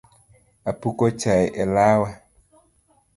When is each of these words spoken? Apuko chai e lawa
Apuko 0.71 1.03
chai 1.19 1.45
e 1.61 1.63
lawa 1.75 2.09